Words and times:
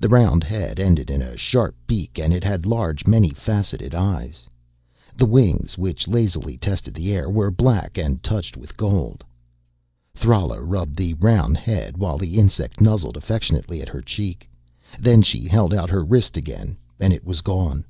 The 0.00 0.08
round 0.08 0.42
head 0.42 0.80
ended 0.80 1.10
in 1.10 1.22
a 1.22 1.36
sharp 1.36 1.76
beak 1.86 2.18
and 2.18 2.34
it 2.34 2.42
had 2.42 2.66
large, 2.66 3.06
many 3.06 3.28
faceted 3.30 3.94
eyes. 3.94 4.48
The 5.16 5.24
wings, 5.26 5.78
which 5.78 6.08
lazily 6.08 6.56
tested 6.56 6.92
the 6.92 7.12
air, 7.12 7.30
were 7.30 7.52
black 7.52 7.96
and 7.96 8.20
touched 8.20 8.56
with 8.56 8.76
gold. 8.76 9.22
Thrala 10.12 10.60
rubbed 10.60 10.96
the 10.96 11.14
round 11.14 11.56
head 11.56 11.96
while 11.96 12.18
the 12.18 12.36
insect 12.36 12.80
nuzzled 12.80 13.16
affectionately 13.16 13.80
at 13.80 13.90
her 13.90 14.02
cheek. 14.02 14.50
Then 14.98 15.22
she 15.22 15.46
held 15.46 15.72
out 15.72 15.90
her 15.90 16.04
wrist 16.04 16.36
again 16.36 16.76
and 16.98 17.12
it 17.12 17.24
was 17.24 17.40
gone. 17.40 17.84